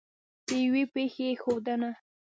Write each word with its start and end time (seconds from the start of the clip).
د 0.47 0.47
یوې 0.63 0.83
پېښې 0.93 1.27
ښودنه 1.41 1.91